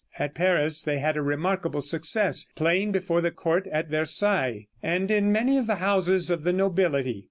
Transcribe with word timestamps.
At 0.17 0.33
Paris 0.33 0.81
they 0.81 0.97
had 0.97 1.15
a 1.15 1.21
remarkable 1.21 1.81
success, 1.83 2.47
playing 2.55 2.91
before 2.91 3.21
the 3.21 3.29
court 3.29 3.67
at 3.67 3.87
Versailles, 3.89 4.65
and 4.81 5.11
in 5.11 5.31
many 5.31 5.59
of 5.59 5.67
the 5.67 5.75
houses 5.75 6.31
of 6.31 6.43
the 6.43 6.51
nobility. 6.51 7.19